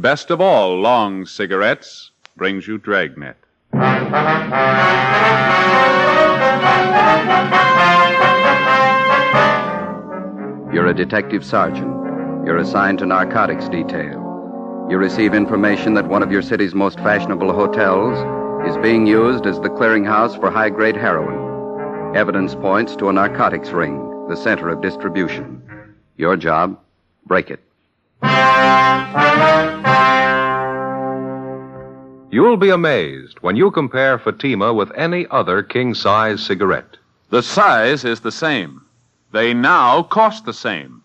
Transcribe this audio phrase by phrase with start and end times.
[0.00, 3.36] best of all long cigarettes, brings you Dragnet.
[10.72, 11.94] You're a detective sergeant.
[12.44, 14.22] You're assigned to narcotics detail.
[14.90, 18.18] You receive information that one of your city's most fashionable hotels
[18.68, 22.14] is being used as the clearinghouse for high grade heroin.
[22.14, 25.62] Evidence points to a narcotics ring, the center of distribution.
[26.18, 26.78] Your job
[27.26, 27.65] break it.
[32.30, 36.96] You'll be amazed when you compare Fatima with any other king size cigarette.
[37.30, 38.82] The size is the same.
[39.32, 41.02] They now cost the same.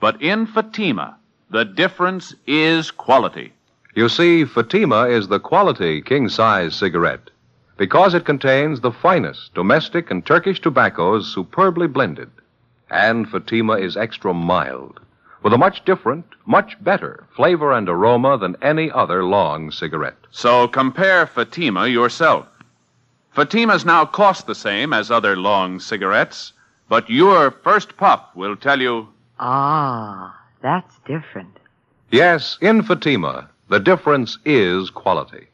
[0.00, 1.16] But in Fatima,
[1.50, 3.52] the difference is quality.
[3.94, 7.30] You see, Fatima is the quality king size cigarette
[7.76, 12.30] because it contains the finest domestic and Turkish tobaccos superbly blended.
[12.90, 15.00] And Fatima is extra mild
[15.42, 20.18] with a much different, much better flavor and aroma than any other long cigarette.
[20.30, 22.46] So compare Fatima yourself.
[23.34, 26.52] Fatimas now cost the same as other long cigarettes,
[26.88, 29.08] but your first puff will tell you
[29.40, 31.58] Ah, that's different.
[32.10, 35.48] Yes, in Fatima, the difference is quality.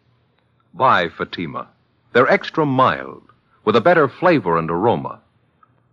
[0.74, 1.68] Buy Fatima.
[2.12, 3.22] They're extra mild,
[3.64, 5.20] with a better flavor and aroma.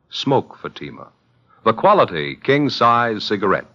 [0.10, 1.08] Smoke Fatima.
[1.64, 3.75] The quality king size cigarette.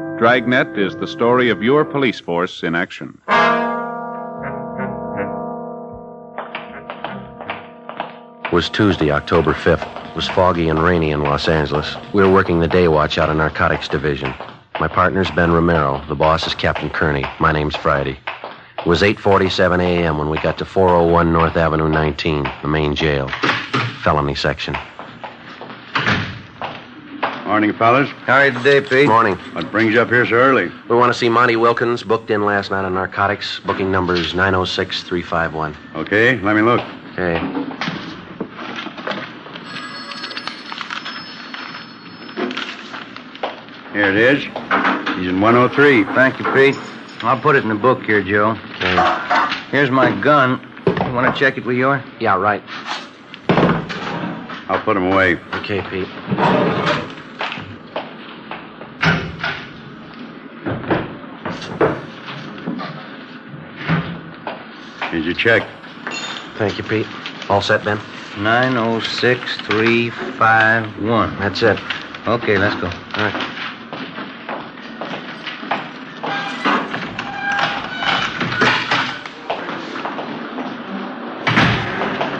[0.21, 3.19] Dragnet is the story of your police force in action.
[8.45, 10.11] It was Tuesday, October 5th.
[10.11, 11.95] It was foggy and rainy in Los Angeles.
[12.13, 14.31] We were working the day watch out of Narcotics Division.
[14.79, 16.05] My partner's Ben Romero.
[16.07, 17.25] The boss is Captain Kearney.
[17.39, 18.19] My name's Friday.
[18.77, 20.19] It was 8.47 a.m.
[20.19, 23.27] when we got to 401 North Avenue 19, the main jail.
[24.03, 24.77] Felony section.
[27.51, 28.07] Morning, fellas.
[28.23, 29.09] How are you today, Pete?
[29.09, 29.35] Morning.
[29.51, 30.71] What brings you up here so early?
[30.87, 33.59] We want to see Monty Wilkins, booked in last night on narcotics.
[33.59, 35.75] Booking number's 906351.
[35.95, 36.79] Okay, let me look.
[37.11, 37.39] Okay.
[43.91, 44.43] Here it is.
[45.17, 46.05] He's in 103.
[46.15, 46.77] Thank you, Pete.
[47.21, 48.51] I'll put it in the book here, Joe.
[48.77, 49.47] Okay.
[49.71, 50.65] Here's my gun.
[50.87, 52.01] You want to check it with yours?
[52.21, 52.63] Yeah, right.
[54.69, 55.35] I'll put him away.
[55.55, 57.10] Okay, Pete.
[65.21, 65.69] Here's your check.
[66.57, 67.05] Thank you, Pete.
[67.47, 67.99] All set, Ben?
[68.39, 71.37] 906351.
[71.37, 71.79] That's it.
[72.27, 72.87] Okay, let's go.
[72.87, 73.35] All right.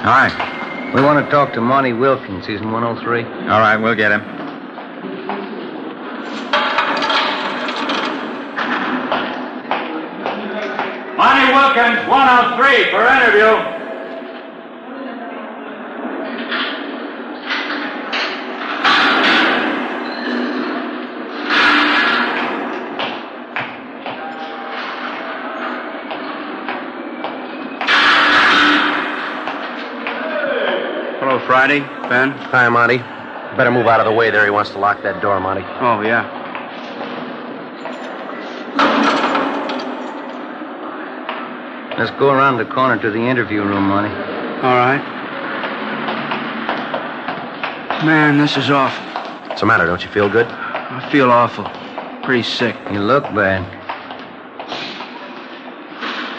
[0.04, 0.34] All right.
[0.96, 2.48] We want to talk to Monty Wilkins.
[2.48, 3.24] He's in 103.
[3.24, 4.41] All right, we'll get him.
[12.12, 13.80] Wilkins, 103 for interview.
[31.20, 31.80] Hello, Friday.
[32.10, 32.32] Ben?
[32.32, 32.98] Hi, Monty.
[33.56, 34.44] Better move out of the way there.
[34.44, 35.64] He wants to lock that door, Monty.
[35.80, 36.41] Oh, yeah.
[42.02, 44.10] Let's go around the corner to the interview room, Monty.
[44.10, 44.98] All right.
[48.04, 49.06] Man, this is awful.
[49.48, 49.86] What's the matter?
[49.86, 50.48] Don't you feel good?
[50.48, 51.66] I feel awful.
[52.24, 52.76] Pretty sick.
[52.92, 53.62] You look bad.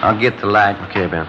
[0.02, 0.74] I'll get the light.
[0.90, 1.28] Okay, Ben.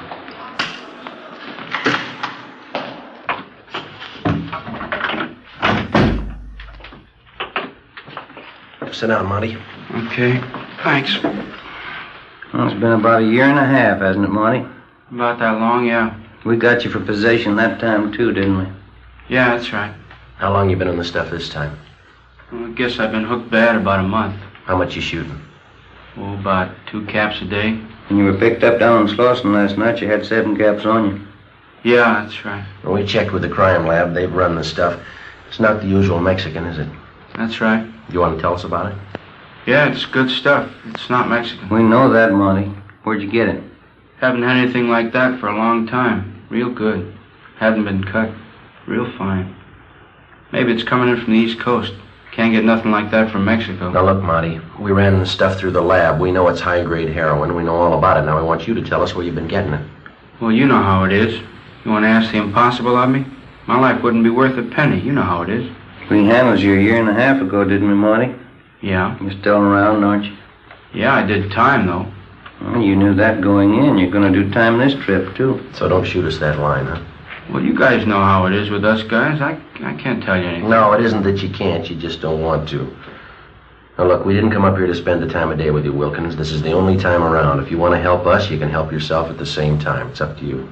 [8.92, 9.58] Sit down, Monty.
[10.08, 10.42] Okay.
[10.82, 11.20] Thanks.
[12.54, 14.64] Well, it's been about a year and a half, hasn't it, Marty?
[15.12, 16.16] About that long, yeah.
[16.46, 18.68] We got you for possession that time, too, didn't we?
[19.28, 19.94] Yeah, that's right.
[20.38, 21.76] How long you been on the stuff this time?
[22.52, 24.36] Well, I guess I've been hooked bad about a month.
[24.66, 25.42] How much you shooting?
[26.16, 27.72] Oh, about two caps a day.
[28.08, 31.10] When you were picked up down in Slauson last night, you had seven caps on
[31.10, 31.28] you.
[31.84, 32.66] Yeah, that's right.
[32.84, 34.14] Well, we checked with the crime lab.
[34.14, 35.02] They've run the stuff.
[35.48, 36.88] It's not the usual Mexican, is it?
[37.36, 37.92] That's right.
[38.10, 38.98] You want to tell us about it?
[39.66, 40.70] Yeah, it's good stuff.
[40.88, 41.70] It's not Mexican.
[41.70, 42.66] We know that, Marty.
[43.04, 43.64] Where'd you get it?
[44.20, 46.46] Haven't had anything like that for a long time.
[46.50, 47.16] Real good.
[47.58, 48.30] Haven't been cut.
[48.88, 49.56] Real fine.
[50.52, 51.94] Maybe it's coming in from the East Coast.
[52.34, 53.92] Can't get nothing like that from Mexico.
[53.92, 56.20] Now, look, Monty, we ran the stuff through the lab.
[56.20, 57.56] We know it's high grade heroin.
[57.56, 58.26] We know all about it.
[58.26, 59.88] Now, I want you to tell us where you've been getting it.
[60.42, 61.42] Well, you know how it is.
[61.86, 63.26] You want to ask the impossible of me?
[63.68, 65.00] My life wouldn't be worth a penny.
[65.00, 65.72] You know how it is.
[66.10, 68.34] We handled you a year and a half ago, didn't we, Marty?
[68.84, 69.18] Yeah.
[69.22, 70.38] You're still around, aren't you?
[70.94, 72.12] Yeah, I did time, though.
[72.62, 73.98] Well, you knew that going in.
[73.98, 75.66] You're going to do time this trip, too.
[75.74, 77.02] So don't shoot us that line, huh?
[77.50, 79.42] Well, you guys know how it is with us guys.
[79.42, 80.70] I, I can't tell you anything.
[80.70, 81.90] No, it isn't that you can't.
[81.90, 82.96] You just don't want to.
[83.98, 85.94] Now, look, we didn't come up here to spend the time of day with you,
[85.94, 86.36] Wilkins.
[86.36, 87.60] This is the only time around.
[87.62, 90.10] If you want to help us, you can help yourself at the same time.
[90.10, 90.72] It's up to you.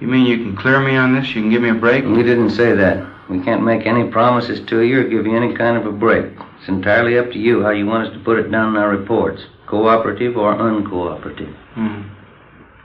[0.00, 1.28] You mean you can clear me on this?
[1.28, 2.04] You can give me a break?
[2.04, 3.06] We didn't say that.
[3.28, 6.32] We can't make any promises to you or give you any kind of a break.
[6.62, 8.88] It's entirely up to you how you want us to put it down in our
[8.88, 9.42] reports.
[9.66, 11.52] Cooperative or uncooperative.
[11.74, 12.02] Hmm.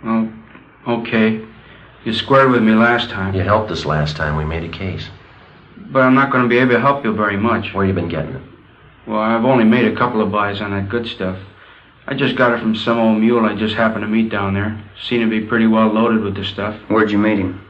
[0.04, 0.34] Well,
[0.88, 1.46] okay.
[2.04, 3.36] You squared with me last time.
[3.36, 4.36] You helped us last time.
[4.36, 5.10] We made a case.
[5.78, 7.76] But I'm not going to be able to help you very much.
[7.76, 8.42] Where you been getting it?
[9.06, 11.38] Well, I've only made a couple of buys on that good stuff.
[12.08, 14.84] I just got it from some old mule I just happened to meet down there.
[15.08, 16.76] Seemed to be pretty well loaded with the stuff.
[16.88, 17.64] Where'd you meet him?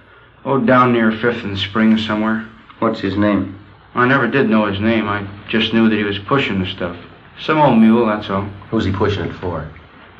[0.45, 2.47] Oh, down near Fifth and Spring somewhere.
[2.79, 3.56] What's his name?
[3.97, 5.07] I never did know his name.
[5.07, 6.95] I just knew that he was pushing the stuff.
[7.41, 8.43] Some old mule, that's all.
[8.69, 9.67] Who's he pushing it for?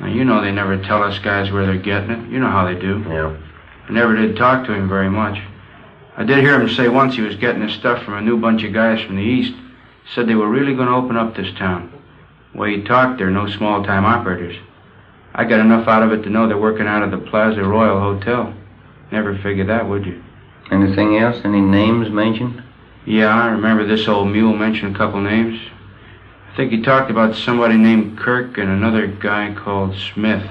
[0.00, 2.28] Now, you know they never tell us guys where they're getting it.
[2.28, 3.04] You know how they do.
[3.08, 3.36] Yeah.
[3.88, 5.40] I never did talk to him very much.
[6.16, 8.64] I did hear him say once he was getting his stuff from a new bunch
[8.64, 9.54] of guys from the east.
[10.12, 11.92] Said they were really going to open up this town.
[12.52, 14.56] The way he talked, they're no small time operators.
[15.34, 18.00] I got enough out of it to know they're working out of the Plaza Royal
[18.00, 18.52] Hotel.
[19.12, 20.22] Never figured that, would you?
[20.72, 21.40] Anything else?
[21.44, 22.64] Any names mentioned?
[23.06, 25.60] Yeah, I remember this old mule mentioned a couple names.
[26.52, 30.44] I think he talked about somebody named Kirk and another guy called Smith.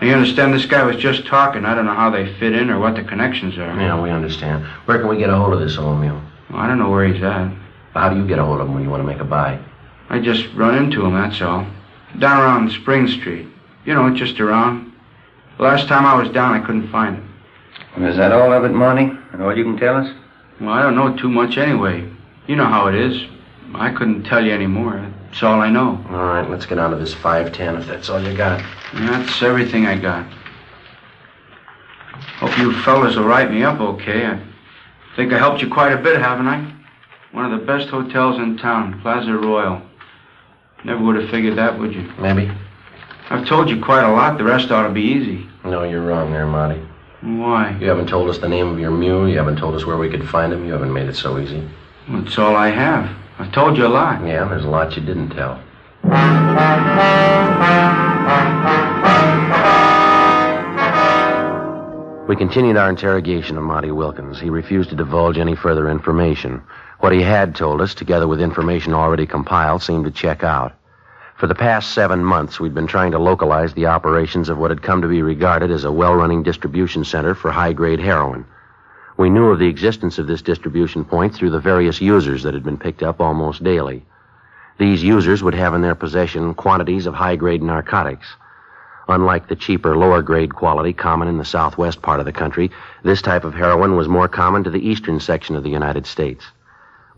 [0.00, 1.64] Now, you understand this guy was just talking.
[1.64, 3.74] I don't know how they fit in or what the connections are.
[3.80, 4.64] Yeah, we understand.
[4.86, 6.20] Where can we get a hold of this old mule?
[6.50, 7.52] Well, I don't know where he's at.
[7.94, 9.58] How do you get a hold of him when you want to make a buy?
[10.10, 11.66] I just run into him, that's all.
[12.18, 13.48] Down around Spring Street.
[13.84, 14.92] You know, just around.
[15.58, 17.34] Last time I was down, I couldn't find him.
[17.96, 19.16] Well, is that all of it, Monty?
[19.40, 20.14] All you can tell us?
[20.60, 22.08] Well, I don't know too much anyway.
[22.46, 23.28] You know how it is.
[23.74, 25.12] I couldn't tell you any more.
[25.26, 26.02] That's all I know.
[26.08, 28.64] All right, let's get on to this 510 if that's all you got.
[28.94, 30.26] That's everything I got.
[32.38, 34.26] Hope you fellas will write me up okay.
[34.26, 34.40] I
[35.16, 36.72] think I helped you quite a bit, haven't I?
[37.32, 39.82] One of the best hotels in town, Plaza Royal.
[40.84, 42.10] Never would have figured that, would you?
[42.18, 42.50] Maybe.
[43.28, 44.38] I've told you quite a lot.
[44.38, 45.48] The rest ought to be easy.
[45.64, 46.80] No, you're wrong there, Monty.
[47.22, 47.76] Why?
[47.80, 49.28] You haven't told us the name of your mule.
[49.28, 50.64] You haven't told us where we could find him.
[50.66, 51.66] You haven't made it so easy.
[52.08, 53.10] That's all I have.
[53.38, 54.24] I've told you a lot.
[54.26, 55.60] Yeah, there's a lot you didn't tell.
[62.28, 64.40] We continued our interrogation of Monty Wilkins.
[64.40, 66.62] He refused to divulge any further information.
[67.00, 70.74] What he had told us, together with information already compiled, seemed to check out.
[71.36, 74.80] For the past seven months, we'd been trying to localize the operations of what had
[74.80, 78.46] come to be regarded as a well running distribution center for high grade heroin.
[79.18, 82.64] We knew of the existence of this distribution point through the various users that had
[82.64, 84.02] been picked up almost daily.
[84.78, 88.28] These users would have in their possession quantities of high grade narcotics.
[89.06, 92.70] Unlike the cheaper, lower grade quality common in the southwest part of the country,
[93.02, 96.46] this type of heroin was more common to the eastern section of the United States.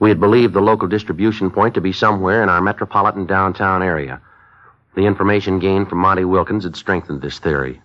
[0.00, 4.20] We had believed the local distribution point to be somewhere in our metropolitan downtown area.
[4.94, 7.80] The information gained from Monty Wilkins had strengthened this theory.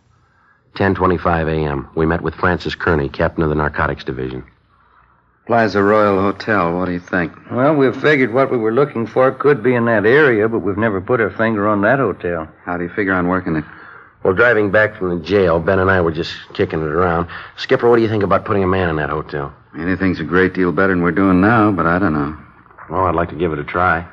[0.76, 1.88] 10:25 a.m.
[1.96, 4.44] We met with Francis Kearney, captain of the narcotics division.
[5.46, 6.74] Plaza Royal Hotel.
[6.78, 7.34] What do you think?
[7.52, 10.78] Well, we've figured what we were looking for could be in that area, but we've
[10.78, 12.48] never put our finger on that hotel.
[12.64, 13.66] How do you figure on working it?
[14.24, 17.28] Well, driving back from the jail, Ben and I were just kicking it around.
[17.58, 19.54] Skipper, what do you think about putting a man in that hotel?
[19.78, 22.38] Anything's a great deal better than we're doing now, but I don't know.
[22.90, 24.08] Well, I'd like to give it a try.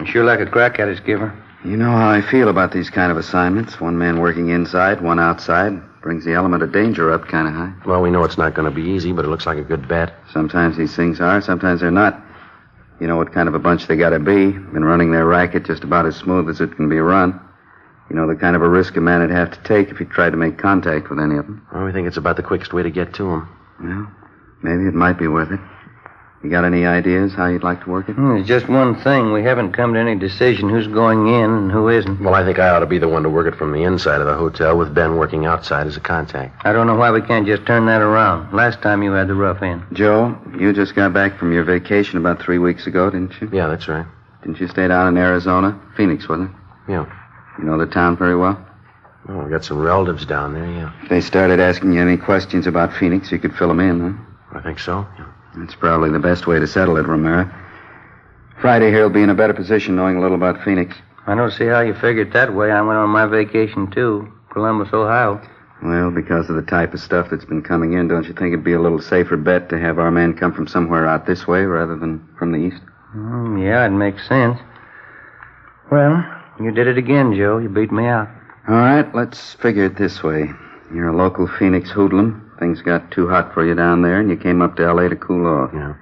[0.00, 1.32] You sure like a crack at it, Skipper.
[1.64, 3.80] You know how I feel about these kind of assignments.
[3.80, 5.80] One man working inside, one outside.
[6.00, 7.72] Brings the element of danger up kind of high.
[7.86, 9.86] Well, we know it's not going to be easy, but it looks like a good
[9.86, 10.12] bet.
[10.32, 12.20] Sometimes these things are, sometimes they're not.
[13.00, 14.50] You know what kind of a bunch they gotta be.
[14.52, 17.40] Been running their racket just about as smooth as it can be run.
[18.12, 20.04] You know the kind of a risk a man would have to take if he
[20.04, 21.66] tried to make contact with any of them.
[21.72, 23.48] Well, we think it's about the quickest way to get to him.
[23.82, 24.06] Well,
[24.62, 25.60] maybe it might be worth it.
[26.44, 28.12] You got any ideas how you'd like to work it?
[28.16, 29.32] Hmm, There's just one thing.
[29.32, 32.20] We haven't come to any decision who's going in and who isn't.
[32.22, 34.20] Well, I think I ought to be the one to work it from the inside
[34.20, 36.66] of the hotel with Ben working outside as a contact.
[36.66, 38.52] I don't know why we can't just turn that around.
[38.52, 39.84] Last time you had the rough end.
[39.94, 43.48] Joe, you just got back from your vacation about three weeks ago, didn't you?
[43.50, 44.04] Yeah, that's right.
[44.42, 45.80] Didn't you stay down in Arizona?
[45.96, 46.56] Phoenix, wasn't it?
[46.92, 47.18] Yeah.
[47.58, 48.58] You know the town very well?
[49.28, 50.92] Oh, we got some relatives down there, yeah.
[51.02, 54.58] If they started asking you any questions about Phoenix, you could fill them in, huh?
[54.58, 55.06] I think so.
[55.18, 55.32] Yeah.
[55.56, 57.50] That's probably the best way to settle it, Romero.
[58.60, 60.96] Friday here will be in a better position knowing a little about Phoenix.
[61.26, 62.72] I don't see how you figured that way.
[62.72, 64.32] I went on my vacation, too.
[64.52, 65.40] Columbus, Ohio.
[65.82, 68.64] Well, because of the type of stuff that's been coming in, don't you think it'd
[68.64, 71.62] be a little safer bet to have our men come from somewhere out this way
[71.62, 72.82] rather than from the east?
[73.14, 74.58] Mm, yeah, it makes sense.
[75.90, 76.24] Well,
[76.60, 77.58] you did it again, Joe.
[77.58, 78.28] You beat me out.
[78.68, 80.50] All right, let's figure it this way.
[80.94, 82.50] You're a local Phoenix hoodlum.
[82.58, 85.08] Things got too hot for you down there, and you came up to L.A.
[85.08, 85.70] to cool off.
[85.74, 85.94] Yeah.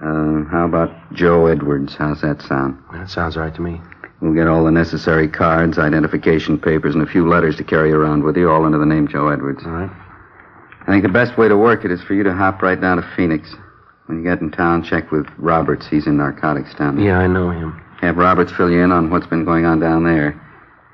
[0.00, 1.94] Uh, how about Joe Edwards?
[1.94, 2.82] How's that sound?
[2.92, 3.80] That sounds right to me.
[4.20, 8.24] We'll get all the necessary cards, identification papers, and a few letters to carry around
[8.24, 9.62] with you, all under the name Joe Edwards.
[9.64, 9.90] All right.
[10.82, 12.96] I think the best way to work it is for you to hop right down
[12.96, 13.54] to Phoenix.
[14.06, 15.86] When you get in town, check with Roberts.
[15.86, 17.06] He's in narcotics down there.
[17.06, 17.80] Yeah, I know him.
[18.04, 20.40] Have Roberts fill you in on what's been going on down there.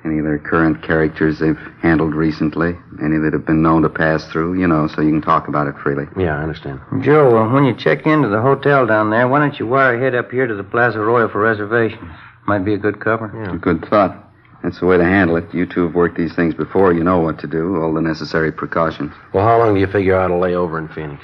[0.03, 2.73] Any of their current characters they've handled recently.
[3.03, 5.67] Any that have been known to pass through, you know, so you can talk about
[5.67, 6.05] it freely.
[6.17, 6.79] Yeah, I understand.
[7.01, 10.15] Joe, uh, when you check into the hotel down there, why don't you wire ahead
[10.15, 12.09] up here to the Plaza Royal for reservations?
[12.47, 13.29] Might be a good cover.
[13.35, 13.55] Yeah.
[13.57, 14.17] Good thought.
[14.63, 15.53] That's the way to handle it.
[15.53, 16.93] You two have worked these things before.
[16.93, 19.11] You know what to do, all the necessary precautions.
[19.33, 21.23] Well, how long do you figure out to lay over in Phoenix?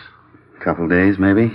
[0.60, 1.52] A couple days, maybe.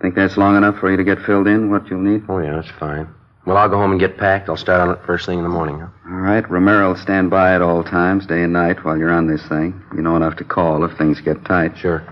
[0.00, 2.24] Think that's long enough for you to get filled in, what you'll need?
[2.28, 3.08] Oh, yeah, that's fine.
[3.46, 4.48] Well, I'll go home and get packed.
[4.48, 5.80] I'll start on it first thing in the morning.
[5.80, 5.88] Huh?
[6.06, 6.48] All right.
[6.50, 9.82] Romero will stand by at all times, day and night, while you're on this thing.
[9.94, 11.76] You know enough to call if things get tight.
[11.76, 12.02] Sure.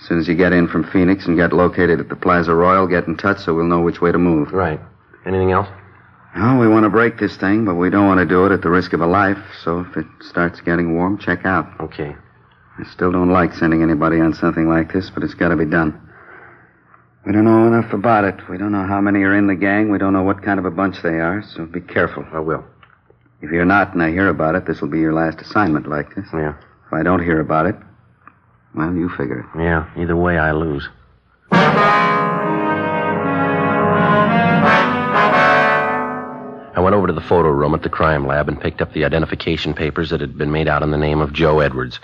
[0.00, 2.86] As soon as you get in from Phoenix and get located at the Plaza Royal,
[2.86, 4.52] get in touch so we'll know which way to move.
[4.52, 4.80] Right.
[5.26, 5.68] Anything else?
[6.36, 8.62] No, we want to break this thing, but we don't want to do it at
[8.62, 9.38] the risk of a life.
[9.64, 11.66] So if it starts getting warm, check out.
[11.80, 12.14] Okay.
[12.78, 15.66] I still don't like sending anybody on something like this, but it's got to be
[15.66, 16.00] done.
[17.26, 18.48] We don't know enough about it.
[18.48, 19.90] We don't know how many are in the gang.
[19.90, 22.24] We don't know what kind of a bunch they are, so be careful.
[22.32, 22.64] I will.
[23.42, 26.14] If you're not and I hear about it, this will be your last assignment like
[26.14, 26.26] this.
[26.32, 26.54] Yeah.
[26.86, 27.76] If I don't hear about it,
[28.74, 29.46] well, you figure it.
[29.58, 29.88] Yeah.
[29.96, 30.88] Either way, I lose.
[36.72, 39.04] I went over to the photo room at the crime lab and picked up the
[39.04, 42.00] identification papers that had been made out in the name of Joe Edwards.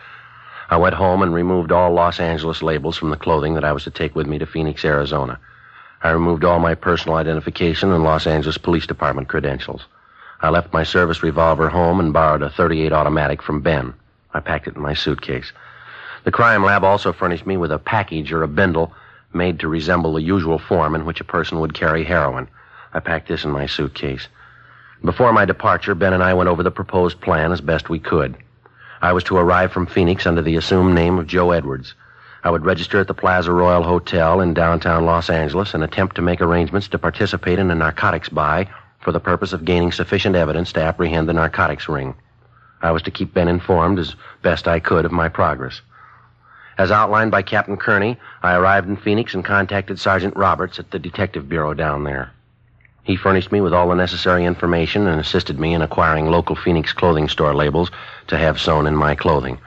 [0.68, 3.84] I went home and removed all Los Angeles labels from the clothing that I was
[3.84, 5.38] to take with me to Phoenix, Arizona.
[6.02, 9.86] I removed all my personal identification and Los Angeles Police Department credentials.
[10.40, 13.94] I left my service revolver home and borrowed a 38 automatic from Ben.
[14.34, 15.52] I packed it in my suitcase.
[16.24, 18.92] The crime lab also furnished me with a package or a bindle
[19.32, 22.48] made to resemble the usual form in which a person would carry heroin.
[22.92, 24.26] I packed this in my suitcase.
[25.04, 28.36] Before my departure, Ben and I went over the proposed plan as best we could.
[29.02, 31.94] I was to arrive from Phoenix under the assumed name of Joe Edwards.
[32.42, 36.22] I would register at the Plaza Royal Hotel in downtown Los Angeles and attempt to
[36.22, 38.68] make arrangements to participate in a narcotics buy
[39.00, 42.14] for the purpose of gaining sufficient evidence to apprehend the narcotics ring.
[42.80, 45.80] I was to keep Ben informed as best I could of my progress.
[46.78, 50.98] As outlined by Captain Kearney, I arrived in Phoenix and contacted Sergeant Roberts at the
[50.98, 52.32] Detective Bureau down there.
[53.06, 56.92] He furnished me with all the necessary information and assisted me in acquiring local Phoenix
[56.92, 57.92] clothing store labels
[58.26, 59.58] to have sewn in my clothing.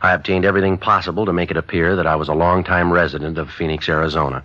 [0.00, 3.50] I obtained everything possible to make it appear that I was a long-time resident of
[3.50, 4.42] Phoenix, Arizona.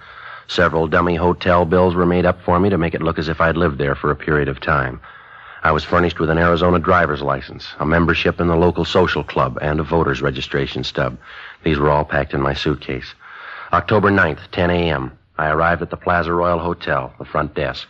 [0.48, 3.39] Several dummy hotel bills were made up for me to make it look as if
[3.39, 5.00] I'd lived there for a period of time.
[5.63, 9.57] I was furnished with an Arizona driver's license, a membership in the local social club,
[9.62, 11.17] and a voter's registration stub.
[11.63, 13.15] These were all packed in my suitcase.
[13.72, 15.17] October 9th, 10 a.m.
[15.38, 17.88] I arrived at the Plaza Royal Hotel, the front desk.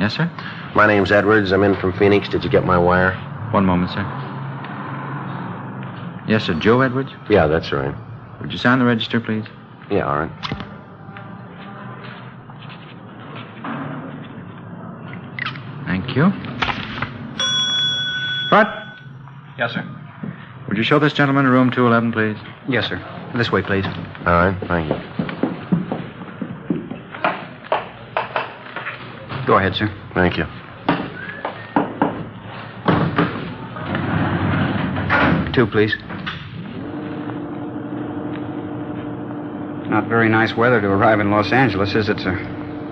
[0.00, 0.30] Yes, sir?
[0.74, 1.50] My name's Edwards.
[1.52, 2.28] I'm in from Phoenix.
[2.28, 3.12] Did you get my wire?
[3.50, 4.02] One moment, sir.
[6.28, 6.54] Yes, sir.
[6.54, 7.10] Joe Edwards?
[7.28, 7.94] Yeah, that's right.
[8.40, 9.44] Would you sign the register, please?
[9.90, 10.30] Yeah, all right.
[15.86, 16.30] Thank you.
[18.50, 18.68] Front.
[19.58, 19.84] Yes, sir.
[20.68, 22.36] Would you show this gentleman to room 211, please?
[22.68, 23.02] Yes, sir.
[23.34, 23.86] This way, please.
[23.86, 25.27] All right, thank you.
[29.48, 29.90] Go ahead, sir.
[30.12, 30.44] Thank you.
[35.54, 35.96] Two, please.
[39.88, 42.34] Not very nice weather to arrive in Los Angeles, is it, sir?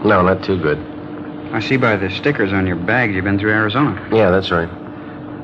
[0.03, 0.79] No, not too good.
[1.53, 4.09] I see by the stickers on your bags you've been through Arizona.
[4.11, 4.71] Yeah, that's right.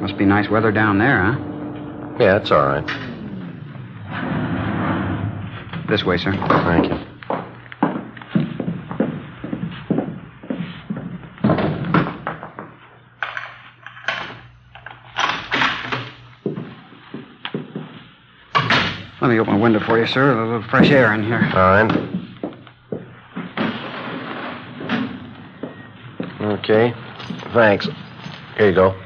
[0.01, 2.17] Must be nice weather down there, huh?
[2.21, 2.87] Yeah, it's all right.
[5.91, 6.33] This way, sir.
[6.33, 7.02] Thank you.
[19.63, 20.33] Window for you, sir.
[20.37, 21.41] A little fresh air in here.
[21.55, 22.19] All right.
[26.59, 26.93] Okay.
[27.55, 27.89] Thanks.
[28.57, 29.01] Here you go.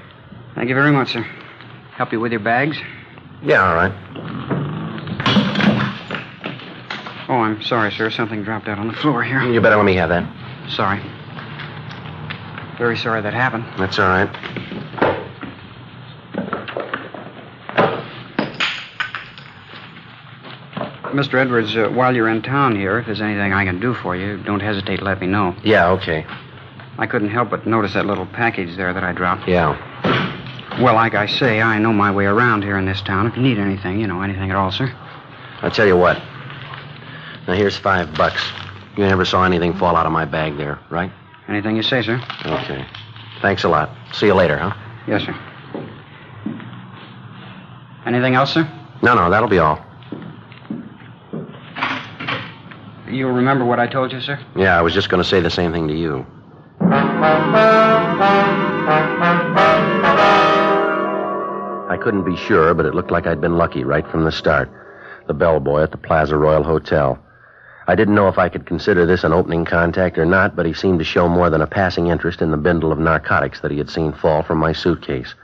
[0.55, 1.23] Thank you very much, sir.
[1.93, 2.79] Help you with your bags?
[3.43, 3.93] Yeah, all right.
[7.29, 8.09] Oh, I'm sorry, sir.
[8.11, 9.43] Something dropped out on the floor here.
[9.43, 10.25] You better let me have that.
[10.71, 11.01] Sorry.
[12.79, 13.65] Very sorry that happened.
[13.79, 14.76] That's all right.
[21.17, 21.41] Mr.
[21.41, 24.37] Edwards, uh, while you're in town here, if there's anything I can do for you,
[24.43, 25.57] don't hesitate to let me know.
[25.65, 26.27] Yeah, okay.
[26.99, 29.49] I couldn't help but notice that little package there that I dropped.
[29.49, 29.77] Yeah.
[30.83, 33.27] Well, like I say, I know my way around here in this town.
[33.27, 34.95] If you need anything, you know, anything at all, sir.
[35.63, 36.19] I'll tell you what.
[37.49, 38.43] Now, here's five bucks.
[38.99, 41.11] You never saw anything fall out of my bag there, right?
[41.49, 42.21] Anything you say, sir.
[42.45, 42.87] Okay.
[43.41, 43.91] Thanks a lot.
[44.13, 44.75] See you later, huh?
[45.09, 45.35] Yes, sir.
[48.05, 48.69] Anything else, sir?
[49.03, 49.86] No, no, that'll be all.
[53.17, 54.39] You remember what I told you, sir?
[54.55, 56.27] Yeah, I was just going to say the same thing to you.
[61.89, 64.71] I couldn't be sure, but it looked like I'd been lucky right from the start.
[65.29, 67.19] The bellboy at the Plaza Royal Hotel.
[67.87, 70.75] I didn't know if I could consider this an opening contact or not, but he
[70.75, 73.79] seemed to show more than a passing interest in the bundle of narcotics that he
[73.79, 75.35] had seen fall from my suitcase.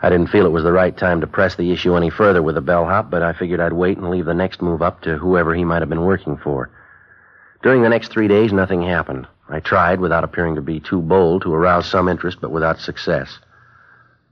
[0.00, 2.54] I didn't feel it was the right time to press the issue any further with
[2.54, 5.56] the bellhop, but I figured I'd wait and leave the next move up to whoever
[5.56, 6.70] he might have been working for.
[7.66, 9.26] During the next three days, nothing happened.
[9.48, 13.40] I tried, without appearing to be too bold, to arouse some interest, but without success.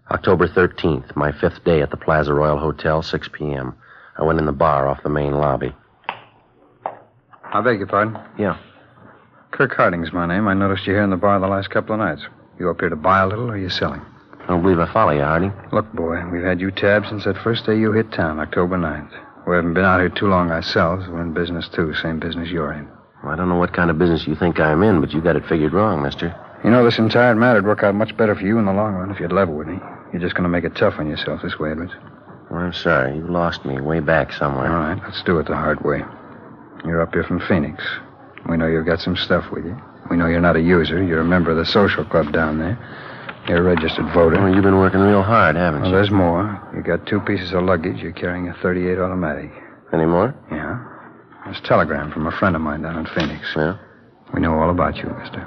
[0.08, 3.74] October 13th, my fifth day at the Plaza Royal Hotel, 6 p.m.
[4.16, 5.74] I went in the bar off the main lobby.
[7.42, 8.16] I beg your pardon?
[8.38, 8.56] Yeah.
[9.50, 10.46] Kirk Harding's my name.
[10.46, 12.22] I noticed you here in the bar the last couple of nights.
[12.60, 14.02] You up here to buy a little, or are you selling?
[14.44, 15.52] I don't believe I follow you, Harding.
[15.72, 19.10] Look, boy, we've had you tabbed since that first day you hit town, October 9th.
[19.48, 21.08] We haven't been out here too long ourselves.
[21.08, 21.94] We're in business, too.
[21.94, 22.88] Same business you're in.
[23.24, 25.34] Well, I don't know what kind of business you think I'm in, but you got
[25.36, 26.34] it figured wrong, mister.
[26.62, 29.10] You know, this entire matter'd work out much better for you in the long run
[29.10, 29.78] if you'd level with me.
[30.12, 31.92] You're just going to make it tough on yourself this way, Edwards.
[32.50, 33.16] Well, I'm sorry.
[33.16, 34.68] You lost me way back somewhere.
[34.70, 36.02] All right, let's do it the hard way.
[36.84, 37.82] You're up here from Phoenix.
[38.48, 39.76] We know you've got some stuff with you.
[40.10, 41.02] We know you're not a user.
[41.02, 42.78] You're a member of the social club down there.
[43.48, 44.36] You're a registered voter.
[44.40, 45.96] Well, you've been working real hard, haven't Well, you?
[45.96, 46.60] there's more.
[46.76, 48.00] You got two pieces of luggage.
[48.02, 49.50] You're carrying a 38 automatic.
[49.92, 50.34] Any more?
[50.52, 50.78] Yeah.
[51.44, 53.52] There's a telegram from a friend of mine down in Phoenix.
[53.54, 53.76] Yeah?
[54.32, 55.46] We know all about you, mister.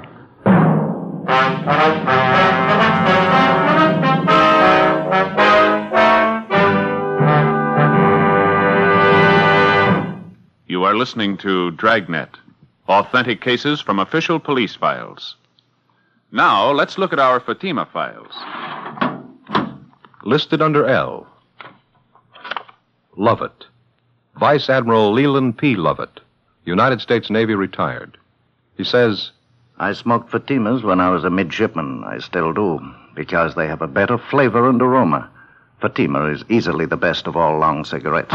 [10.68, 12.30] You are listening to Dragnet,
[12.88, 15.34] authentic cases from official police files.
[16.30, 18.34] Now, let's look at our Fatima files.
[20.22, 21.26] Listed under L.
[23.16, 23.67] Lovette.
[24.38, 25.74] Vice Admiral Leland P.
[25.74, 26.20] Lovette,
[26.64, 28.16] United States Navy retired.
[28.76, 29.32] He says,
[29.80, 32.04] I smoked Fatimas when I was a midshipman.
[32.04, 32.78] I still do,
[33.16, 35.28] because they have a better flavor and aroma.
[35.80, 38.34] Fatima is easily the best of all long cigarettes.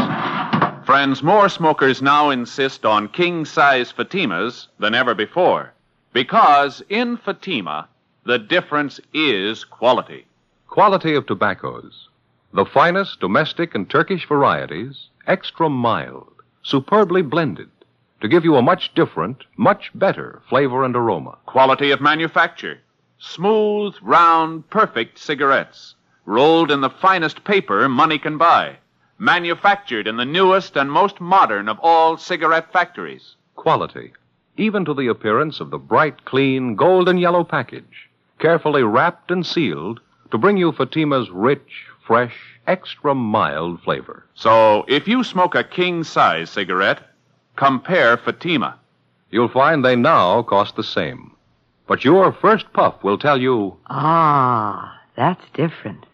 [0.84, 5.72] Friends, more smokers now insist on king size Fatimas than ever before.
[6.12, 7.88] Because in Fatima,
[8.24, 10.26] the difference is quality.
[10.68, 12.08] Quality of tobaccos.
[12.52, 16.32] The finest domestic and Turkish varieties, extra mild,
[16.62, 17.70] superbly blended,
[18.20, 21.36] to give you a much different, much better flavor and aroma.
[21.46, 22.78] Quality of manufacture.
[23.18, 25.94] Smooth, round, perfect cigarettes.
[26.24, 28.78] Rolled in the finest paper money can buy.
[29.18, 33.36] Manufactured in the newest and most modern of all cigarette factories.
[33.56, 34.12] Quality,
[34.56, 38.08] even to the appearance of the bright, clean, golden yellow package,
[38.38, 44.24] carefully wrapped and sealed to bring you Fatima's rich, fresh, extra mild flavor.
[44.34, 47.00] So, if you smoke a king size cigarette,
[47.56, 48.78] compare Fatima.
[49.30, 51.32] You'll find they now cost the same.
[51.86, 56.06] But your first puff will tell you, Ah, that's different.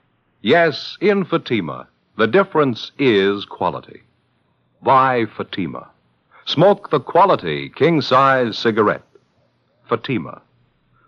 [0.42, 1.86] yes, in Fatima,
[2.16, 4.02] the difference is quality.
[4.82, 5.88] Buy Fatima.
[6.46, 9.04] Smoke the quality king size cigarette.
[9.88, 10.40] Fatima.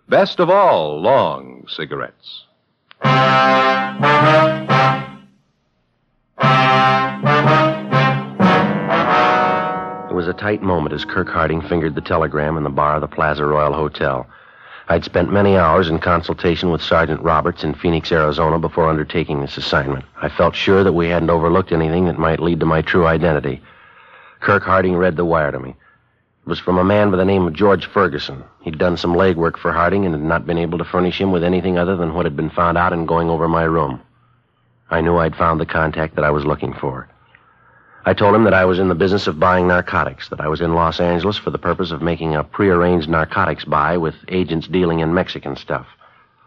[0.07, 2.43] Best of all, long cigarettes.
[10.13, 13.01] It was a tight moment as Kirk Harding fingered the telegram in the bar of
[13.01, 14.27] the Plaza Royal Hotel.
[14.87, 19.57] I'd spent many hours in consultation with Sergeant Roberts in Phoenix, Arizona before undertaking this
[19.57, 20.05] assignment.
[20.21, 23.63] I felt sure that we hadn't overlooked anything that might lead to my true identity.
[24.39, 25.71] Kirk Harding read the wire to me.
[25.71, 28.43] It was from a man by the name of George Ferguson.
[28.61, 31.43] He'd done some legwork for Harding and had not been able to furnish him with
[31.43, 33.99] anything other than what had been found out in going over my room.
[34.91, 37.09] I knew I'd found the contact that I was looking for.
[38.05, 40.59] I told him that I was in the business of buying narcotics, that I was
[40.59, 44.99] in Los Angeles for the purpose of making a prearranged narcotics buy with agents dealing
[44.99, 45.87] in Mexican stuff.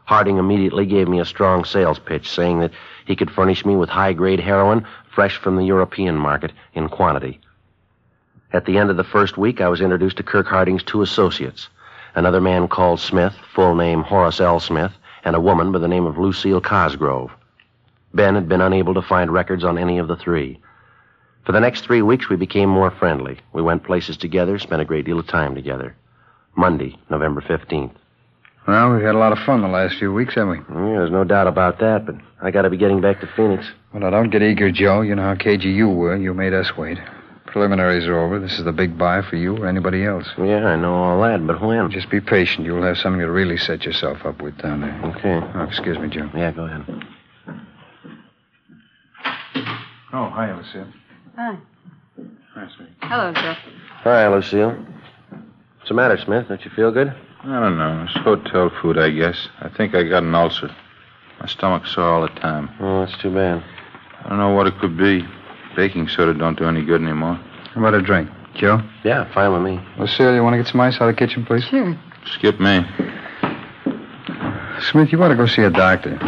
[0.05, 2.73] Harding immediately gave me a strong sales pitch, saying that
[3.07, 7.41] he could furnish me with high grade heroin fresh from the European market in quantity.
[8.53, 11.69] At the end of the first week, I was introduced to Kirk Harding's two associates
[12.15, 14.59] another man called Smith, full name Horace L.
[14.61, 14.93] Smith,
[15.25, 17.31] and a woman by the name of Lucille Cosgrove.
[18.15, 20.59] Ben had been unable to find records on any of the three.
[21.47, 23.39] For the next three weeks, we became more friendly.
[23.53, 25.97] We went places together, spent a great deal of time together.
[26.57, 27.93] Monday, November 15th.
[28.67, 30.57] Well, we've had a lot of fun the last few weeks, haven't we?
[30.59, 33.65] Yeah, there's no doubt about that, but I gotta be getting back to Phoenix.
[33.93, 35.03] Well, now, don't get eager, Joe.
[35.03, 36.17] You know how cagey you were.
[36.17, 36.99] You made us wait.
[37.47, 38.41] Preliminaries are over.
[38.41, 40.27] This is the big buy for you or anybody else.
[40.37, 41.93] Yeah, I know all that, but when?
[41.93, 42.67] Just be patient.
[42.67, 45.01] You'll have something to really set yourself up with down there.
[45.17, 45.41] Okay.
[45.55, 46.29] Oh, excuse me, Joe.
[46.35, 46.85] Yeah, go ahead.
[50.13, 50.93] Oh, hi, Lucille.
[51.37, 51.59] Hi.
[52.57, 52.95] Nice meeting.
[53.03, 53.55] Hello, Joe.
[54.05, 54.71] Hi, Lucille.
[54.71, 56.49] What's the matter, Smith?
[56.49, 57.15] Don't you feel good?
[57.43, 58.07] I don't know.
[58.09, 59.49] It's hotel food, I guess.
[59.61, 60.75] I think I got an ulcer.
[61.41, 62.71] My stomach's sore all the time.
[62.81, 63.63] Oh, that's too bad.
[64.25, 65.23] I don't know what it could be.
[65.77, 67.35] Baking soda don't do any good anymore.
[67.75, 68.31] How about a drink?
[68.55, 68.81] Joe?
[69.05, 69.79] Yeah, fine with me.
[69.99, 71.65] Lucille, you want to get some ice out of the kitchen, please?
[71.65, 71.95] Sure.
[72.25, 72.81] Skip me.
[74.81, 76.19] Smith, you ought to go see a doctor.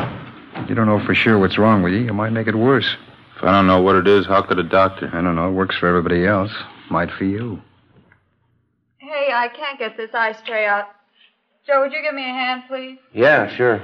[0.69, 2.01] You don't know for sure what's wrong with you.
[2.01, 2.97] You might make it worse.
[3.39, 5.09] If I don't know what it is, how could a doctor?
[5.13, 5.49] I don't know.
[5.49, 6.51] It works for everybody else.
[6.91, 7.63] Might for you.
[8.99, 10.89] Hey, I can't get this ice tray out.
[11.65, 12.99] Joe, would you give me a hand, please?
[13.15, 13.81] Yeah, sure.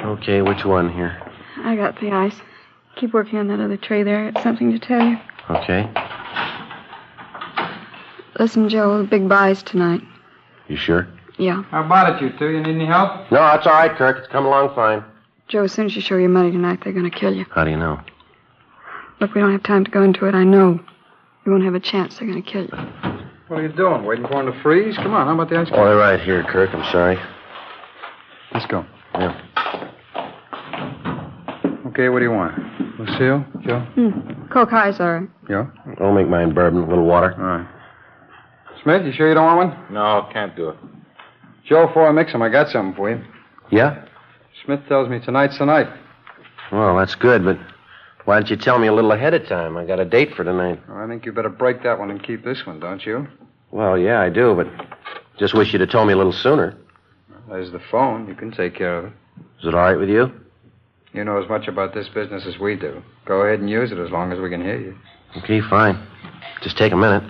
[0.00, 1.20] Okay, which one here?
[1.58, 2.40] I got the ice.
[2.96, 4.20] Keep working on that other tray there.
[4.20, 5.18] I have something to tell you.
[5.50, 5.92] Okay.
[8.38, 10.00] Listen, Joe, the big buys tonight.
[10.68, 11.06] You sure?
[11.40, 11.62] Yeah.
[11.70, 12.50] How about it, you two?
[12.50, 13.32] You need any help?
[13.32, 14.18] No, that's all right, Kirk.
[14.18, 15.02] It's coming along fine.
[15.48, 17.46] Joe, as soon as you show your money tonight, they're going to kill you.
[17.50, 17.98] How do you know?
[19.20, 20.34] Look, we don't have time to go into it.
[20.34, 20.78] I know.
[21.46, 22.18] You won't have a chance.
[22.18, 22.76] They're going to kill you.
[23.48, 24.04] What are you doing?
[24.04, 24.96] Waiting for them to freeze?
[24.96, 25.80] Come on, how about the ice cream?
[25.80, 26.70] Oh, they're right here, Kirk.
[26.74, 27.18] I'm sorry.
[28.52, 28.84] Let's go.
[29.14, 29.34] Yeah.
[31.86, 32.54] Okay, what do you want?
[33.00, 33.44] Lucille?
[33.62, 33.80] Joe?
[33.94, 34.46] Hmm.
[34.52, 35.26] Coke High, sorry.
[35.48, 35.66] Yeah?
[36.00, 37.32] I'll make mine bourbon, with a little water.
[37.32, 37.66] All right.
[38.82, 39.94] Smith, you sure you don't want one?
[39.94, 40.76] No, can't do it.
[41.66, 43.24] Joe, before I mix them, I got something for you.
[43.70, 44.04] Yeah?
[44.64, 45.88] Smith tells me tonight's the night.
[46.72, 47.58] Well, that's good, but
[48.24, 49.76] why don't you tell me a little ahead of time?
[49.76, 50.80] I got a date for tonight.
[50.88, 53.26] I think you better break that one and keep this one, don't you?
[53.70, 54.68] Well, yeah, I do, but
[55.38, 56.76] just wish you'd have told me a little sooner.
[57.48, 58.28] There's the phone.
[58.28, 59.12] You can take care of it.
[59.60, 60.32] Is it all right with you?
[61.12, 63.02] You know as much about this business as we do.
[63.24, 64.96] Go ahead and use it as long as we can hear you.
[65.38, 66.00] Okay, fine.
[66.62, 67.24] Just take a minute.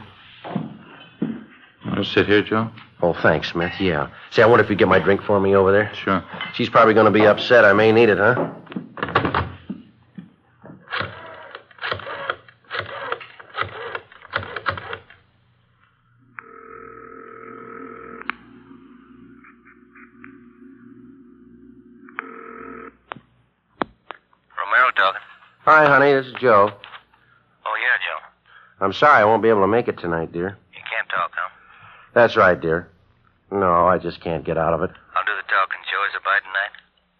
[1.86, 2.70] Want to sit here, Joe?
[3.02, 3.72] Oh, thanks, Smith.
[3.80, 4.08] Yeah.
[4.30, 5.90] Say, I wonder if you'd get my drink for me over there.
[5.94, 6.22] Sure.
[6.54, 7.64] She's probably going to be upset.
[7.64, 8.52] I may need it, huh?
[24.58, 25.20] Romero talking.
[25.64, 26.12] Hi, honey.
[26.12, 26.70] This is Joe.
[27.64, 28.84] Oh, yeah, Joe.
[28.84, 30.58] I'm sorry I won't be able to make it tonight, dear.
[30.74, 31.48] You can't talk, huh?
[32.14, 32.88] That's right, dear.
[33.50, 34.90] No, I just can't get out of it.
[35.16, 36.02] I'll do the talking, Joe.
[36.06, 36.74] Is it by tonight?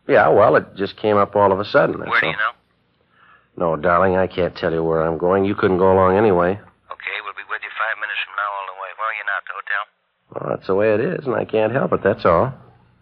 [0.07, 1.99] Yeah, well, it just came up all of a sudden.
[1.99, 2.55] that's Where do you know?
[3.57, 5.45] No, darling, I can't tell you where I'm going.
[5.45, 6.55] You couldn't go along anyway.
[6.55, 8.91] Okay, we'll be with you five minutes from now all the way.
[8.97, 9.39] Where are you now?
[9.39, 9.83] At the hotel?
[10.31, 12.55] Well, that's the way it is, and I can't help it, that's all.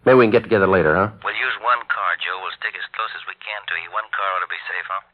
[0.05, 1.13] Maybe we can get together later, huh?
[1.23, 2.41] We'll use one car, Joe.
[2.41, 3.93] We'll stick as close as we can to you.
[3.93, 5.05] One car ought to be safe, huh?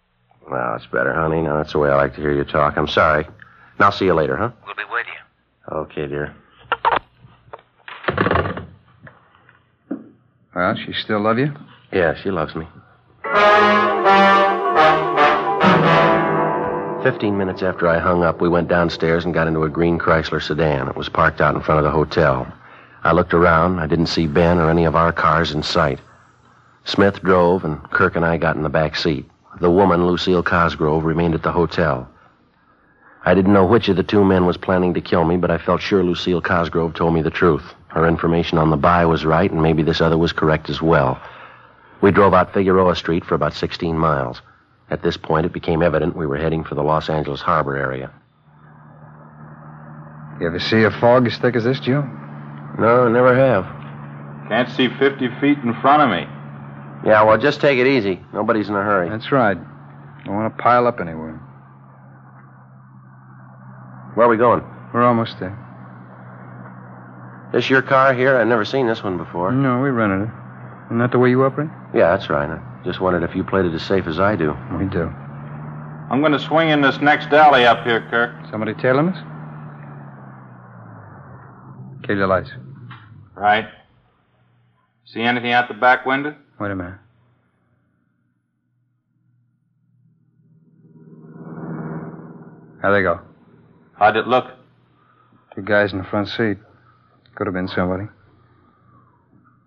[0.50, 1.42] Well, it's better, honey.
[1.42, 2.76] Now, that's the way I like to hear you talk.
[2.78, 3.26] I'm sorry.
[3.80, 4.50] I'll see you later, huh?
[4.64, 5.76] We'll be with you.
[5.76, 6.34] Okay, dear.
[10.64, 11.52] Well, she still love you?
[11.92, 12.66] Yeah, she loves me.
[17.02, 20.40] Fifteen minutes after I hung up, we went downstairs and got into a green Chrysler
[20.40, 20.88] sedan.
[20.88, 22.50] It was parked out in front of the hotel.
[23.02, 23.78] I looked around.
[23.78, 26.00] I didn't see Ben or any of our cars in sight.
[26.86, 29.28] Smith drove, and Kirk and I got in the back seat.
[29.60, 32.08] The woman, Lucille Cosgrove, remained at the hotel.
[33.26, 35.58] I didn't know which of the two men was planning to kill me, but I
[35.58, 37.74] felt sure Lucille Cosgrove told me the truth.
[37.94, 41.20] Her information on the buy was right, and maybe this other was correct as well.
[42.02, 44.42] We drove out Figueroa Street for about 16 miles.
[44.90, 48.12] At this point, it became evident we were heading for the Los Angeles harbor area.
[50.40, 52.02] You ever see a fog as thick as this, Joe?
[52.80, 53.64] No, never have.
[54.48, 56.26] Can't see 50 feet in front of me.
[57.08, 58.20] Yeah, well, just take it easy.
[58.32, 59.08] Nobody's in a hurry.
[59.08, 59.56] That's right.
[60.24, 61.40] Don't want to pile up anywhere.
[64.14, 64.64] Where are we going?
[64.92, 65.63] We're almost there.
[67.54, 68.36] This your car here?
[68.36, 69.52] I've never seen this one before.
[69.52, 70.34] No, we rented it.
[70.86, 71.70] Isn't that the way you operate?
[71.94, 72.50] Yeah, that's right.
[72.50, 74.56] I just wondered if you played it as safe as I do.
[74.76, 75.04] We do.
[76.10, 78.34] I'm going to swing in this next alley up here, Kirk.
[78.50, 79.18] Somebody tailing us?
[82.04, 82.50] Kill your lights.
[83.36, 83.68] Right.
[85.04, 86.34] See anything out the back window?
[86.58, 86.98] Wait a minute.
[92.82, 93.20] How'd they go?
[93.96, 94.46] How'd it look?
[95.54, 96.58] Two guys in the front seat.
[97.36, 98.04] Could have been somebody.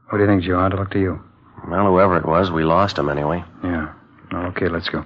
[0.09, 0.57] What do you think, Joe?
[0.59, 1.21] How'd it look to you?
[1.67, 3.43] Well, whoever it was, we lost him anyway.
[3.63, 3.93] Yeah.
[4.33, 5.05] Okay, let's go.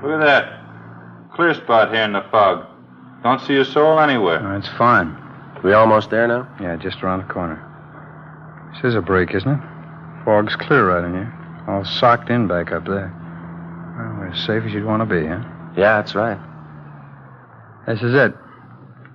[0.00, 1.34] Look at that.
[1.34, 2.66] Clear spot here in the fog.
[3.22, 4.56] Don't see a soul anywhere.
[4.56, 5.16] It's fine.
[5.62, 6.48] We almost there now?
[6.60, 7.62] Yeah, just around the corner.
[8.74, 9.60] This is a break, isn't it?
[10.24, 11.64] Fog's clear right in here.
[11.68, 13.12] All socked in back up there.
[13.96, 15.42] Well, we're as safe as you'd want to be, huh?
[15.76, 16.38] Yeah, that's right.
[17.86, 18.34] This is it.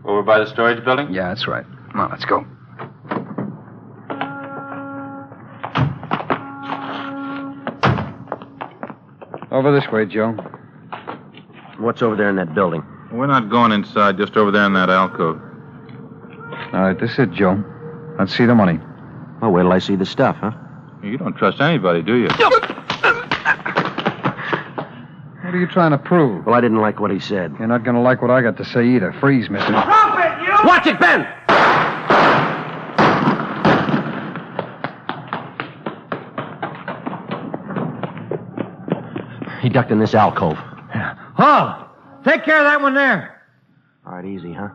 [0.06, 1.12] Over by the storage building?
[1.12, 1.66] Yeah, that's right.
[1.92, 2.46] Come on, let's go.
[9.52, 10.36] Over this way, Joe.
[11.84, 12.82] What's over there in that building?
[13.12, 15.38] We're not going inside, just over there in that alcove.
[16.72, 17.62] All right, this is it, Joe.
[18.18, 18.80] Let's see the money.
[19.42, 20.52] Well, where till I see the stuff, huh?
[21.04, 22.30] You don't trust anybody, do you?
[22.30, 22.64] What
[25.54, 26.46] are you trying to prove?
[26.46, 27.54] Well, I didn't like what he said.
[27.60, 29.12] You're not going to like what I got to say either.
[29.20, 29.70] Freeze, mister.
[29.72, 30.54] Drop it, you!
[30.66, 31.28] Watch it, Ben!
[39.62, 40.58] He ducked in this alcove.
[40.96, 41.90] Oh,
[42.24, 43.42] take care of that one there.
[44.06, 44.70] All right, easy, huh?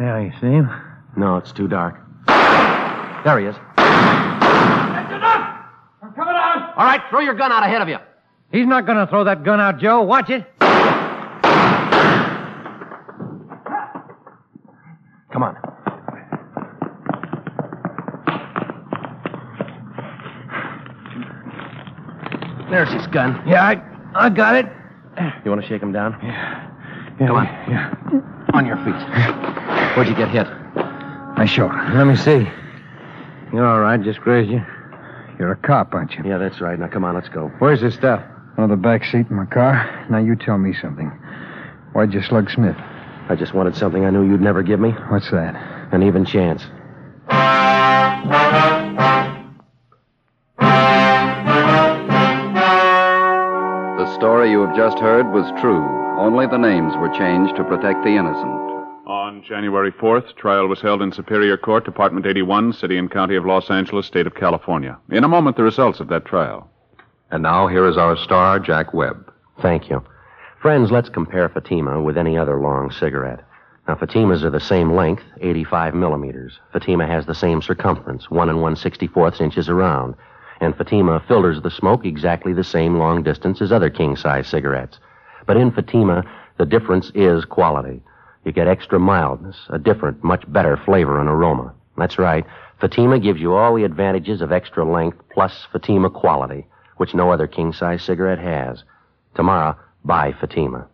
[0.00, 0.70] Yeah, you see him?
[1.16, 1.94] No, it's too dark.
[2.26, 3.56] There he is.
[3.76, 5.64] That's enough!
[6.02, 6.74] I'm coming out!
[6.76, 7.98] All right, throw your gun out ahead of you.
[8.52, 10.02] He's not going to throw that gun out, Joe.
[10.02, 10.44] Watch it.
[15.32, 15.56] Come on.
[22.70, 23.42] There's his gun.
[23.46, 23.82] Yeah, I,
[24.14, 24.66] I got it.
[25.44, 26.18] You want to shake him down?
[26.22, 26.68] Yeah,
[27.18, 27.46] Come on.
[27.70, 27.94] Yeah.
[28.54, 29.96] On your feet.
[29.96, 30.46] Where'd you get hit?
[31.36, 31.74] My shoulder.
[31.94, 32.48] Let me see.
[33.52, 34.02] You're all right.
[34.02, 34.62] Just grazed you.
[35.38, 36.24] You're a cop, aren't you?
[36.26, 36.78] Yeah, that's right.
[36.78, 37.48] Now, come on, let's go.
[37.58, 38.22] Where's the stuff?
[38.58, 40.06] On the back seat in my car.
[40.10, 41.08] Now, you tell me something.
[41.92, 42.76] Why'd you slug Smith?
[43.28, 44.90] I just wanted something I knew you'd never give me.
[45.08, 45.54] What's that?
[45.92, 46.62] An even chance.
[54.76, 55.82] Just heard was true.
[56.18, 58.60] Only the names were changed to protect the innocent.
[59.06, 63.46] On January 4th, trial was held in Superior Court, Department 81, City and County of
[63.46, 64.98] Los Angeles, State of California.
[65.10, 66.68] In a moment, the results of that trial.
[67.30, 69.32] And now here is our star, Jack Webb.
[69.62, 70.04] Thank you.
[70.60, 73.40] Friends, let's compare Fatima with any other long cigarette.
[73.88, 76.58] Now, Fatimas are the same length, 85 millimeters.
[76.72, 80.16] Fatima has the same circumference, 1 and 1 64th inches around.
[80.60, 84.98] And Fatima filters the smoke exactly the same long distance as other king size cigarettes.
[85.46, 86.24] But in Fatima,
[86.58, 88.02] the difference is quality.
[88.44, 91.74] You get extra mildness, a different, much better flavor and aroma.
[91.96, 92.44] That's right.
[92.80, 96.66] Fatima gives you all the advantages of extra length plus Fatima quality,
[96.96, 98.84] which no other king size cigarette has.
[99.34, 100.86] Tomorrow, buy Fatima.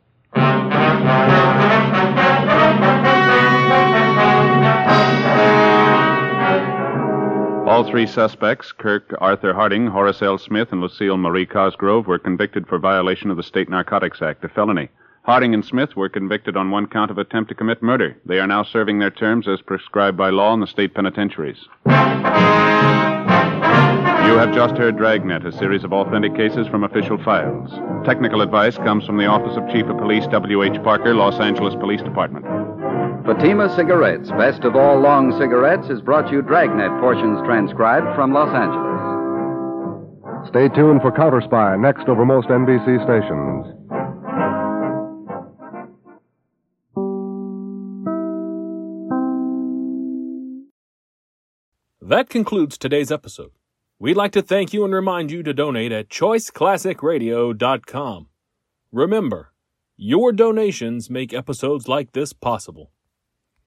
[7.72, 10.36] All three suspects, Kirk Arthur Harding, Horace L.
[10.36, 14.50] Smith, and Lucille Marie Cosgrove, were convicted for violation of the State Narcotics Act, a
[14.50, 14.90] felony.
[15.22, 18.14] Harding and Smith were convicted on one count of attempt to commit murder.
[18.26, 21.66] They are now serving their terms as prescribed by law in the state penitentiaries.
[21.86, 21.92] You
[24.38, 27.70] have just heard Dragnet, a series of authentic cases from official files.
[28.04, 30.82] Technical advice comes from the Office of Chief of Police W.H.
[30.82, 32.44] Parker, Los Angeles Police Department.
[33.24, 38.50] Fatima Cigarettes, best of all long cigarettes, has brought you Dragnet portions transcribed from Los
[38.50, 40.48] Angeles.
[40.48, 43.66] Stay tuned for Counter Spy next over most NBC stations.
[52.00, 53.52] That concludes today's episode.
[54.00, 58.26] We'd like to thank you and remind you to donate at choiceclassicradio.com.
[58.90, 59.52] Remember,
[59.96, 62.90] your donations make episodes like this possible.